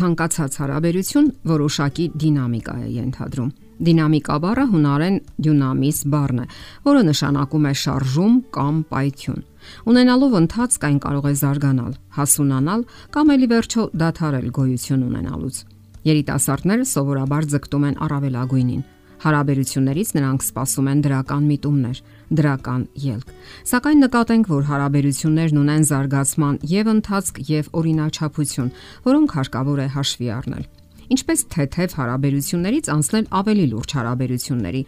ցանկացած 0.00 0.54
հարաբերություն 0.60 1.26
որոշակի 1.50 2.04
դինամիկա 2.20 2.74
է 2.80 2.86
ենթադրում։ 2.96 3.50
Դինամիկա 3.80 4.36
բառը 4.44 4.64
հունարեն 4.70 5.14
դյունամիս 5.44 5.98
բառն 6.12 6.40
է, 6.40 6.46
որը 6.84 7.02
նշանակում 7.08 7.68
է 7.70 7.72
շարժում 7.80 8.34
կամ 8.56 8.80
պայթյուն։ 8.90 9.42
Ունենալով 9.92 10.36
ընթացք 10.40 10.86
այն 10.88 10.98
կարող 11.04 11.28
է 11.30 11.34
զարգանալ, 11.40 11.92
հասունանալ 12.16 12.84
կամ 13.16 13.32
ելի 13.36 13.48
վերջո 13.54 13.86
դադարել 14.04 14.48
գոյություն 14.60 15.04
ունենալուց։ 15.08 15.60
Երիտասարդները 16.10 16.84
սովորաբար 16.90 17.48
ձգտում 17.54 17.86
են 17.90 17.98
առավելագույնին, 18.04 18.84
Հարաբերություններից 19.20 20.10
նրանք 20.16 20.44
սպասում 20.46 20.86
են 20.90 21.00
դրական 21.04 21.48
միտումներ, 21.50 21.98
դրական 22.40 22.84
ելք։ 23.04 23.32
Սակայն 23.68 23.98
նկատենք, 24.04 24.46
որ 24.48 24.62
հարաբերություններն 24.70 25.60
ունեն 25.60 25.84
զարգացման 25.90 26.56
եւ 26.70 26.90
ընթացք 26.94 27.40
եւ 27.50 27.68
օրինաչափություն, 27.80 28.70
որոնք 29.10 29.34
հարկավոր 29.36 29.82
է 29.84 29.88
հաշվի 29.96 30.30
առնել։ 30.40 30.64
Ինչպես 31.10 31.44
թեթև 31.52 31.94
հարաբերություններից 32.00 32.90
անցնել 32.96 33.28
ավելի 33.40 33.66
լուրջ 33.74 33.94
հարաբերությունների։ 34.00 34.82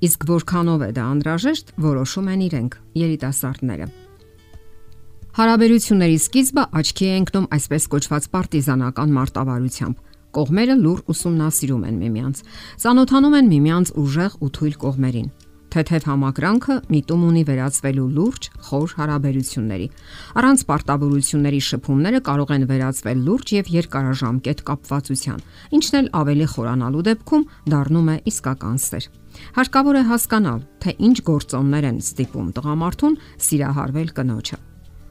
Իսկ 0.00 0.20
որքանով 0.28 0.80
է 0.80 0.90
դա 0.96 1.02
անհրաժեշտ, 1.14 1.74
որոշում 1.84 2.30
են 2.34 2.44
իրենք, 2.50 2.76
երիտասարդները։ 3.00 3.88
Հարաբերությունների 5.30 6.16
սկիզբը 6.20 6.62
աչքի 6.80 7.06
է 7.06 7.18
ընկնում 7.20 7.50
այսպես 7.54 7.84
կոչված 7.94 8.24
պարտիզանական 8.34 9.12
մարտավարությամբ 9.14 10.09
Կողմերը 10.30 10.74
լուր 10.78 11.04
ուսումնասիրում 11.10 11.86
են 11.90 12.00
միմյանց, 12.00 12.42
ծանոթանում 12.84 13.38
են 13.40 13.48
միմյանց 13.50 13.94
ուժեղ 13.98 14.34
ու 14.40 14.50
թույլ 14.56 14.76
կողմերին։ 14.84 15.30
Թեթև 15.70 16.06
համակրանքը 16.10 16.76
միտում 16.90 17.24
ունի 17.28 17.42
վերածվելու 17.46 18.06
լուրջ, 18.14 18.46
խոր 18.66 18.94
հարաբերությունների։ 18.98 19.86
Առանց 20.40 20.64
պարտավորությունների 20.70 21.60
շփումները 21.66 22.20
կարող 22.26 22.54
են 22.56 22.64
վերածվել 22.70 23.20
լուրջ 23.28 23.52
եւ 23.54 23.70
երկարաժամկետ 23.74 24.64
կապվածության, 24.70 25.44
ինչն 25.78 25.98
էլ 26.00 26.10
ավելի 26.20 26.48
խորանալու 26.54 27.04
դեպքում 27.10 27.46
դառնում 27.74 28.10
է 28.10 28.16
իսկական 28.34 28.82
սեր։ 28.86 29.06
Հարկավոր 29.60 30.00
է 30.00 30.02
հասկանալ, 30.10 30.66
թե 30.82 30.96
ինչ 31.06 31.16
գործոններ 31.30 31.86
են 31.90 32.02
ստիպում 32.02 32.50
տղամարդուն 32.58 33.20
սիրահարվել 33.46 34.12
կնոջը։ 34.18 34.60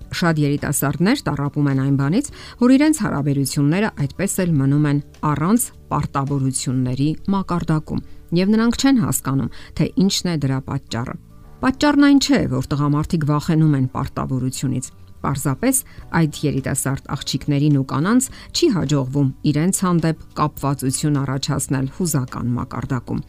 Շատ 0.10 0.40
երիտասարդներ 0.42 1.22
տարապում 1.28 1.68
են 1.70 1.82
այն 1.84 1.96
բանից, 2.00 2.30
որ 2.60 2.74
իրենց 2.76 3.02
հարաբերությունները 3.06 3.90
այդպես 4.04 4.34
էլ 4.44 4.54
մնում 4.60 4.88
են 4.90 5.02
առանց 5.30 5.66
պարտավորությունների 5.90 7.10
մակարդակում, 7.34 8.02
եւ 8.40 8.54
նրանք 8.56 8.80
չեն 8.80 9.02
հասկանում, 9.06 9.52
թե 9.78 9.90
ինչն 10.06 10.32
է 10.34 10.36
դրա 10.46 10.60
պատճառը։ 10.70 11.16
Պատճառն 11.60 12.06
այն 12.10 12.20
չէ, 12.24 12.42
որ 12.56 12.68
տղամարդիկ 12.72 13.24
վախենում 13.30 13.78
են 13.80 13.88
պարտավորությունից, 13.94 14.86
Պարզապես 15.23 15.81
այդ 16.20 16.38
երիտասարդ 16.45 17.09
աղջիկներին 17.16 17.80
ու 17.80 17.88
կանանց 17.89 18.30
չի 18.56 18.67
հաջողվում 18.75 19.34
իրենց 19.52 19.81
հանդեպ 19.86 20.22
կապվածություն 20.39 21.20
առաջացնել 21.23 21.89
հուզական 21.98 22.53
մակարդակում։ 22.59 23.20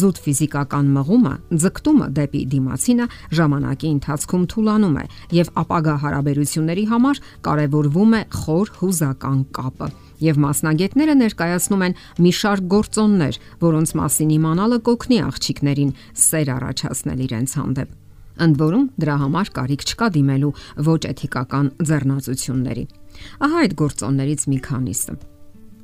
Զուտ 0.00 0.20
ֆիզիկական 0.24 0.88
մղումը, 0.96 1.34
ձգտումը 1.62 2.08
դեպի 2.16 2.42
դիմացինը 2.54 3.06
ժամանակի 3.36 3.88
ընթացքում 3.96 4.46
թուլանում 4.52 4.96
է 4.96 5.04
եւ 5.36 5.52
ապագա 5.66 5.96
հարաբերությունների 6.06 6.84
համար 6.94 7.22
կարեւորվում 7.46 8.16
է 8.16 8.22
խոր 8.40 8.72
հուզական 8.80 9.44
կապը։ 9.60 9.90
Եվ 10.26 10.40
մասնագետները 10.46 11.14
ներկայացնում 11.20 11.84
են 11.90 11.96
մի 12.24 12.32
շարք 12.40 12.70
գործոններ, 12.72 13.38
որոնց 13.66 13.94
մասին 14.00 14.32
իմանալը 14.38 14.80
կօգնի 14.88 15.20
աղջիկներին 15.26 15.94
սեր 16.24 16.56
առաջացնել 16.56 17.24
իրենց 17.28 17.56
հանդեպ։ 17.60 18.05
Ընդ 18.36 18.60
որում 18.60 18.84
դրա 19.00 19.16
համար 19.22 19.52
կարիք 19.56 19.86
չկա 19.86 20.08
դիմելու 20.16 20.52
ոչ 20.86 21.00
էթիկական 21.12 21.70
ձեռնացությունների։ 21.88 22.84
Ահա 23.46 23.64
այդ 23.64 23.74
գործոններից 23.80 24.46
մի 24.52 24.58
քանիսը։ 24.66 25.16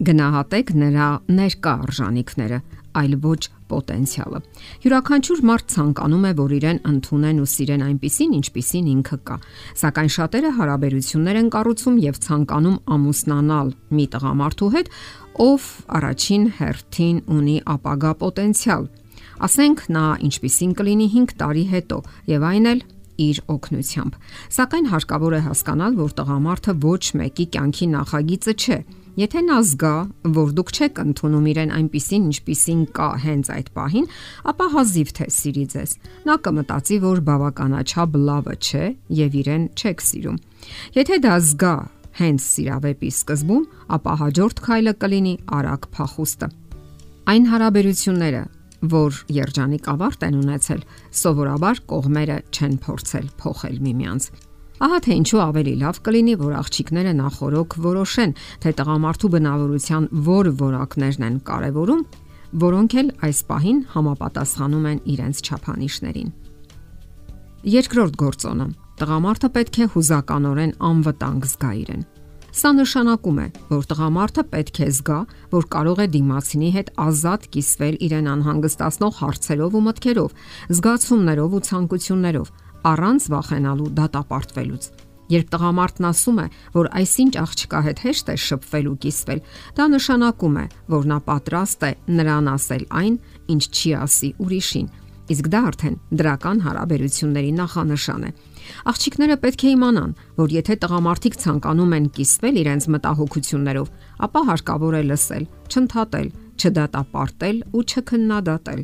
Գնահատեք 0.03 0.71
նրա 0.83 1.09
ներկա 1.31 1.73
արժանինքները, 1.87 2.59
այլ 2.99 3.13
ոչ 3.23 3.43
պոտենցիալը։ 3.73 4.41
Յուրաքանչյուր 4.85 5.43
մարդ 5.49 5.67
ցանկանում 5.73 6.25
է, 6.29 6.33
որ 6.41 6.55
իրեն 6.59 6.81
ընդունեն 6.91 7.41
ու 7.43 7.49
սիրեն 7.53 7.85
այնպիսին, 7.87 8.33
ինչպիսին 8.39 8.89
ինքը 8.93 9.19
կա։ 9.31 9.37
Սակայն 9.83 10.11
շատերը 10.17 10.51
հարաբերություններ 10.59 11.39
են 11.43 11.53
կառուցում 11.57 12.01
եւ 12.03 12.19
ցանկանում 12.27 12.81
ամուսնանալ 12.97 13.73
մի 13.97 14.07
տղամարդու 14.13 14.73
հետ, 14.77 14.91
ով 15.47 15.69
առաջին 16.03 16.45
հերթին 16.59 17.23
ունի 17.33 17.57
ապագա 17.77 18.13
պոտենցիալ, 18.23 18.85
Ասենք 19.43 19.81
նա 19.91 20.07
ինչպիսին 20.23 20.73
կլինի 20.79 21.07
5 21.13 21.33
տարի 21.41 21.63
հետո 21.73 21.97
եւ 22.31 22.45
այն 22.47 22.67
էլ 22.73 22.83
իր 23.23 23.39
օգնությամբ։ 23.53 24.19
Սակայն 24.57 24.87
հարկավոր 24.93 25.35
է 25.35 25.41
հասկանալ, 25.47 25.97
որ 25.99 26.13
տղամարդը 26.19 26.75
ոչ 26.83 27.03
մեկի 27.21 27.47
կյանքի 27.57 27.89
նախագիծը 27.93 28.55
չէ։ 28.63 28.79
Եթե 29.13 29.41
նա 29.45 29.57
զգա, 29.69 29.97
որ 30.39 30.53
դուք 30.57 30.71
չեք 30.73 31.01
ընդունում 31.03 31.49
իրեն 31.53 31.75
այնպիսին, 31.77 32.29
ինչպիսին 32.33 32.85
կա 32.97 33.09
հենց 33.27 33.51
այդ 33.53 33.69
պահին, 33.77 34.07
ապա 34.53 34.69
հազիվ 34.73 35.13
թե 35.19 35.27
սիրի 35.37 35.65
ձեզ։ 35.75 35.91
Նա 36.31 36.37
կմտածի, 36.47 36.97
որ 37.03 37.21
բավականաչափ 37.29 38.17
լավը 38.31 38.57
չէ 38.63 38.87
եւ 39.21 39.37
իրեն 39.43 39.69
չեք 39.77 40.07
սիրում։ 40.07 40.41
Եթե 40.97 41.21
դա 41.27 41.35
զգա 41.51 41.75
հենց 42.23 42.41
սիրավեպի 42.47 43.13
սկզբում, 43.13 43.69
ապա 43.99 44.17
հաջորդ 44.23 44.65
քայլը 44.65 44.97
կլինի 45.03 45.37
արագ 45.61 45.87
փախուստը։ 45.93 46.49
Այն 47.33 47.45
հարաբերությունները, 47.53 48.43
որ 48.83 49.19
երջանիկ 49.31 49.89
ավարտ 49.93 50.25
են 50.27 50.39
ունեցել, 50.43 50.81
սովորաբար 51.23 51.81
կողմերը 51.93 52.39
չեն 52.51 52.75
փորձել 52.83 53.27
փոխել 53.43 53.77
միմյանց։ 53.87 54.27
Ահա 54.83 54.99
թե 55.07 55.17
ինչու 55.21 55.41
ավելի 55.43 55.75
լավ 55.83 55.99
կլինի, 56.03 56.35
որ 56.43 56.55
աղջիկները 56.59 57.13
նախորոք 57.23 57.77
որոշեն, 57.87 58.33
թե 58.63 58.71
տղամարդու 58.83 59.31
բնավորության 59.35 60.09
որ 60.27 60.51
որակներն 60.63 61.27
են 61.29 61.37
կարևորում, 61.47 62.03
որոնք 62.63 62.97
էլ 63.03 63.13
այս 63.29 63.39
պահին 63.49 63.79
համապատասխանում 63.93 64.89
են 64.93 64.99
իրենց 65.13 65.37
չափանիշներին։ 65.47 66.33
Երկրորդ 67.63 68.17
գործոնը. 68.19 68.67
տղամարդը 69.03 69.49
պետք 69.55 69.77
է 69.83 69.87
հուզականորեն 69.93 70.73
անվտանգ 70.89 71.47
զգա 71.49 71.71
իրեն։ 71.83 72.03
Սա 72.53 72.71
նշանակում 72.77 73.39
է, 73.41 73.45
որ 73.71 73.87
տղամարդը 73.89 74.43
պետք 74.53 74.79
է 74.85 74.89
զգա, 74.93 75.19
որ 75.55 75.67
կարող 75.73 76.01
է 76.05 76.07
դիմացինի 76.13 76.73
հետ 76.75 76.91
ազատ 77.01 77.47
կիսվել 77.55 77.95
իրեն 78.07 78.29
անհանգստացնող 78.33 79.15
հարցերով 79.23 79.79
ու 79.79 79.83
մտքերով, 79.87 80.35
զգացումներով 80.77 81.57
ու 81.57 81.63
ցանկություններով, 81.69 82.53
առանց 82.93 83.29
վախենալու 83.33 83.89
դատապարտվելուց։ 84.03 84.91
Երբ 85.33 85.49
տղամարդն 85.49 86.07
ասում 86.13 86.39
է, 86.43 86.47
որ 86.77 86.89
այսինչ 87.01 87.33
աղջկա 87.41 87.81
հետ 87.89 88.01
հեշտ 88.05 88.27
է 88.29 88.37
շփվել 88.43 88.89
ու 88.93 88.97
կիսվել, 89.01 89.41
դա 89.79 89.85
նշանակում 89.97 90.57
է, 90.61 90.65
որ 90.93 91.09
նա 91.09 91.19
պատրաստ 91.33 91.87
է 91.89 91.93
նրան 92.21 92.51
ասել 92.53 92.85
այն, 93.01 93.15
ինչ 93.55 93.63
չի 93.73 93.91
ասի 94.03 94.31
ուրիշին, 94.45 94.89
իսկ 95.33 95.49
դա 95.53 95.61
արդեն 95.73 95.97
դրական 96.21 96.59
հարաբերությունների 96.67 97.53
նախանշան 97.63 98.27
է։ 98.29 98.31
Աղջիկները 98.93 99.37
պետք 99.43 99.63
է 99.63 99.71
իմանան, 99.73 100.15
որ 100.39 100.55
եթե 100.57 100.75
տղամարդիկ 100.83 101.37
ցանկանում 101.43 101.95
են 101.99 102.07
կիսվել 102.17 102.57
իրենց 102.63 102.89
մտահոգություններով, 102.95 103.93
ապա 104.27 104.41
հարկավոր 104.53 104.97
է 104.99 105.03
լսել, 105.13 105.45
չընդհատել, 105.73 106.29
չդատապարտել 106.63 107.57
ու 107.73 107.85
չքննադատել։ 107.93 108.83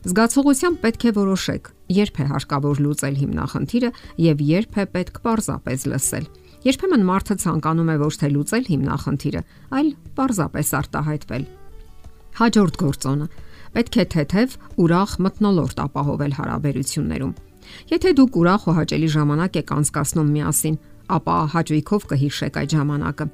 Զգացողությամբ 0.00 0.76
պետք 0.80 1.02
է 1.04 1.10
որոշեք, 1.20 1.66
երբ 1.92 2.20
է 2.20 2.24
հարկավոր 2.30 2.78
լուծել 2.80 3.16
հիմնախնդիրը 3.20 3.90
եւ 4.24 4.44
երբ 4.48 4.78
է 4.80 4.84
պետք 4.94 5.18
պարզապես 5.26 5.84
լսել։ 5.92 6.28
Երբեմն 6.60 7.04
մարդը 7.08 7.36
ցանկանում 7.40 7.90
է 7.90 7.96
ոչ 8.00 8.14
թե 8.20 8.28
լուծել 8.32 8.64
հիմնախնդիրը, 8.70 9.42
այլ 9.76 9.88
պարզապես 10.16 10.72
արտահայտվել։ 10.80 11.44
Հաջորդ 12.40 12.80
գործոնը. 12.80 13.28
Պետք 13.76 13.96
է 14.00 14.04
թեթև 14.14 14.56
ուրախ 14.84 15.12
մտնոլորտ 15.24 15.84
ապահովել 15.84 16.36
հարաբերություններում։ 16.40 17.34
Եթե 17.90 18.14
դուք 18.20 18.40
ուրախ 18.40 18.66
ու 18.70 18.76
հաճելի 18.80 19.08
ժամանակ 19.16 19.60
եք 19.60 19.74
անցկасնում 19.80 20.32
միասին, 20.36 20.76
ապա 21.10 21.36
հաճույքով 21.52 22.04
կհիշեք 22.10 22.58
այդ 22.60 22.72
ժամանակը։ 22.74 23.26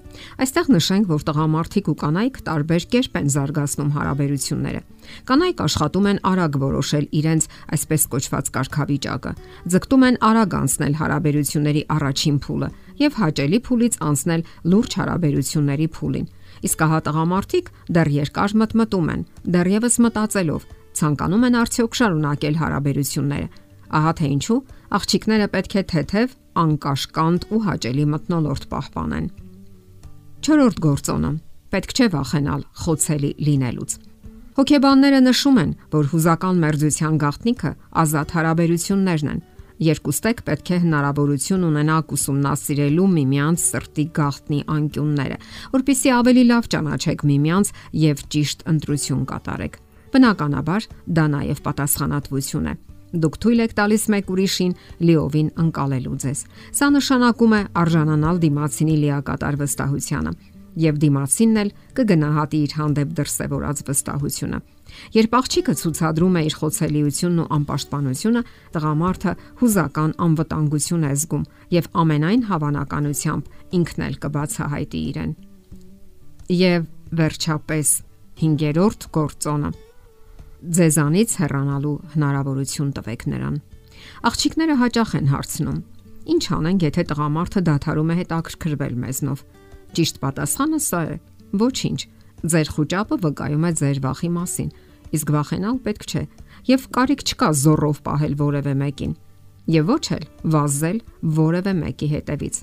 Այստեղ 0.43 0.69
նշենք, 0.73 1.08
որ 1.12 1.25
տղամարդիկ 1.28 1.90
ու 1.93 1.96
կանայք 2.02 2.38
տարբեր 2.46 2.87
կերպ 2.94 3.19
են 3.20 3.28
զարգացնում 3.37 3.90
հարաբերությունները։ 3.96 4.81
Կանայք 5.28 5.61
աշխատում 5.67 6.08
են 6.12 6.20
արագ 6.31 6.56
որոշել 6.62 7.06
իրենց 7.20 7.49
այսպես 7.76 8.06
կոչված 8.17 8.50
կարգավիճակը, 8.56 9.32
ձգտում 9.76 10.06
են 10.06 10.19
արագ 10.31 10.56
անցնել 10.56 10.96
հարաբերությունների 11.00 11.82
առաջին 11.96 12.40
փուլը 12.46 12.70
եւ 12.96 13.20
հաճելի 13.20 13.61
փուլից 13.67 13.94
անցնել 14.06 14.46
լուրջ 14.72 14.96
հարաբերությունների 14.96 15.88
փուլին։ 15.96 16.26
Իսկ 16.67 16.82
հա 16.90 16.99
տղամարդիկ 17.06 17.67
դեռ 17.93 18.08
երկար 18.17 18.56
մտմտում 18.56 19.11
են, 19.12 19.26
դեռևս 19.52 19.96
մտածելով, 20.06 20.62
ցանկանում 20.96 21.46
են 21.46 21.58
արդյոք 21.61 21.99
շարունակել 22.00 22.55
հարաբերությունները 22.56 23.66
Ահա 23.96 24.12
թե 24.19 24.28
ինչու 24.37 24.58
աղջիկները 24.96 25.46
պետք 25.56 25.75
է 25.76 25.82
թեթև, 25.93 26.37
անկաշկանդ 26.62 27.46
ու 27.52 27.60
հաճելի 27.66 28.04
մտնոլորտ 28.12 28.66
պահպանեն։ 28.72 29.26
4-րդ 30.46 30.78
գործոնը. 30.87 31.32
պետք 31.66 31.93
չէ 31.96 32.06
վախենալ 32.12 32.60
խոցելի 32.82 33.31
լինելուց։ 33.46 33.94
Հոգեբանները 34.56 35.19
նշում 35.26 35.56
են, 35.62 35.72
որ 35.93 36.06
հուզական 36.12 36.60
մերձության 36.62 37.16
գաղտնիքը 37.22 37.72
ազատ 38.02 38.31
հարաբերություններն 38.37 39.31
են։ 39.32 39.40
Երկուստեք 39.87 40.38
պետք 40.46 40.70
է 40.72 40.78
հնարավորություն 40.87 41.66
ունենաք 41.66 42.14
ուսումնասիրելու 42.16 43.08
միմյանց 43.16 43.64
սրտի 43.66 44.06
գաղտնի 44.16 44.60
անկյունները, 44.76 45.38
որpիսի 45.76 46.14
ավելի 46.16 46.44
լավ 46.54 46.70
ճանաչեք 46.72 47.26
միմյանց 47.32 47.72
եւ 48.06 48.25
ճիշտ 48.32 48.66
ընտրություն 48.72 49.28
կատարեք։ 49.37 49.78
Բնականաբար, 50.16 50.90
դա 51.12 51.25
նաև 51.37 51.64
պատասխանատվություն 51.66 52.70
է։ 52.72 52.75
Դուք 53.17 53.37
թույլ 53.43 53.63
եք 53.65 53.73
տալիս 53.77 54.03
մեկ 54.13 54.31
ուրիշին 54.35 54.73
լիովին 55.09 55.49
ընկալելու 55.63 56.17
ձեզ։ 56.27 56.41
Սա 56.77 56.89
նշանակում 56.97 57.55
է 57.57 57.61
արժանանալ 57.83 58.41
դիմացինի 58.45 58.97
լիակատար 59.03 59.59
վստահությանը, 59.63 60.33
եւ 60.77 60.99
դիմացինն 61.03 61.61
էլ 61.63 61.71
կգնահատի 61.97 62.59
իր 62.67 62.75
հանդեպ 62.77 63.15
դրսևորած 63.17 63.79
վստահությունը։ 63.87 64.59
Երբ 65.17 65.37
աղջիկը 65.37 65.75
ցուցադրում 65.81 66.37
է 66.37 66.43
իր 66.47 66.57
խոցելիությունն 66.61 67.41
ու 67.43 67.49
անպաշտպանությունը, 67.57 68.43
տղամարդը 68.77 69.33
հուզական 69.61 70.13
անվտանգություն 70.27 71.07
է 71.07 71.13
զգում 71.17 71.49
եւ 71.77 71.89
ամենայն 72.05 72.45
հավանականությամբ 72.51 73.51
ինքն 73.81 74.07
էլ 74.07 74.21
կբացահայտի 74.27 75.01
իրեն։ 75.11 75.33
Եվ 76.57 76.87
վերջապես 77.17 77.89
5-րդ 78.37 79.11
գործոնը 79.17 79.71
ձեզանից 80.67 81.31
հեռանալու 81.41 81.95
հնարավորություն 82.17 82.91
տվեք 82.97 83.23
նրան։ 83.31 83.57
Աղջիկները 84.27 84.75
հաճախ 84.83 85.11
են 85.17 85.29
հարցնում. 85.31 85.79
Ինչ 86.27 86.45
անենք, 86.57 86.81
եթե 86.87 87.03
տղամարդը 87.11 87.61
դադարում 87.67 88.11
է 88.11 88.17
հետաքրքրվել 88.21 88.95
մեզնով։ 89.07 89.43
Ճիշտ 89.97 90.17
պատասխանը 90.27 90.81
սա 90.87 91.01
է. 91.07 91.17
ոչինչ։ 91.57 92.01
Ձեր 92.51 92.69
խոճապը 92.77 93.17
վկայում 93.23 93.67
է 93.67 93.71
ձեր 93.81 93.99
վախի 94.07 94.31
մասին, 94.37 94.71
իսկ 95.17 95.29
վախենալ 95.37 95.77
պետք 95.87 96.03
չէ, 96.11 96.23
եւ 96.67 96.81
կարիք 96.97 97.23
չկա 97.27 97.49
զորով 97.63 97.97
պահել 98.07 98.35
որևէ 98.43 98.75
մեկին, 98.83 99.13
եւ 99.71 99.85
ոչ 99.87 100.05
էլ 100.17 100.25
վազել 100.57 100.99
որևէ 101.37 101.73
մեկի 101.81 102.09
հետևից։ 102.17 102.57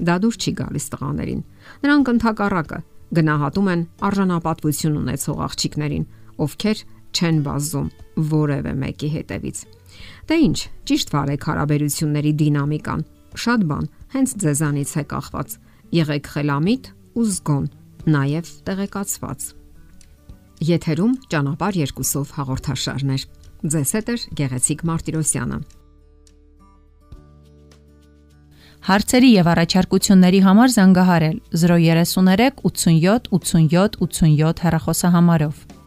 Դա 0.00 0.14
դուր 0.24 0.36
չի 0.40 0.52
գալիս 0.60 0.86
տղաներին։ 0.90 1.40
Նրանք 1.84 2.10
ընդհակառակը 2.10 2.78
գնահատում 3.20 3.68
են 3.70 3.82
արժանապատվություն 4.08 4.98
ունեցող 5.00 5.40
աղջիկներին, 5.50 6.04
ովքեր 6.40 6.78
չեն 7.16 7.40
վազում 7.46 7.88
որևէ 8.30 8.72
մեկի 8.80 9.10
հետևից։ 9.16 9.62
Դե 10.30 10.36
ինչ, 10.46 10.58
ճիշտ 10.90 11.12
վարեք 11.14 11.46
հարաբերությունների 11.50 12.32
դինամիկան։ 12.40 13.02
Շատ 13.44 13.64
բան 13.70 13.88
հենց 14.14 14.34
ձեզանից 14.44 14.92
է 15.00 15.04
կախված։ 15.10 15.56
Եղեք 16.00 16.30
խելամիտ 16.34 16.92
ու 17.18 17.26
զգոն, 17.30 17.66
նաև 18.14 18.52
տեղեկացված։ 18.68 19.48
Եթերում 20.70 21.12
ճանապար 21.32 21.76
երկուսով 21.80 22.32
հաղորդաշարներ։ 22.36 23.22
Ձեզ 23.60 23.92
հետ 23.96 24.10
է 24.10 24.16
Գեղեցիկ 24.40 24.82
Մարտիրոսյանը։ 24.90 25.58
Հարցերի 28.80 29.30
եւ 29.30 29.48
առաջարկությունների 29.52 30.40
համար 30.46 30.70
զանգահարել 30.76 31.36
033 31.64 32.62
87 32.64 33.28
87 33.34 34.00
87 34.00 34.64
հեռախոսահամարով։ 34.64 35.79